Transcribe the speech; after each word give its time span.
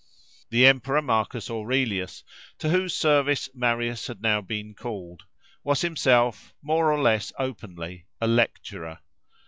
The 0.49 0.65
emperor 0.65 1.03
Marcus 1.03 1.47
Aurelius, 1.51 2.23
to 2.57 2.69
whose 2.69 2.95
service 2.95 3.49
Marius 3.53 4.07
had 4.07 4.19
now 4.19 4.41
been 4.41 4.73
called, 4.73 5.25
was 5.63 5.81
himself, 5.81 6.55
more 6.63 6.91
or 6.91 6.99
less 6.99 7.31
openly, 7.37 8.07
a 8.19 8.25
"lecturer." 8.25 8.97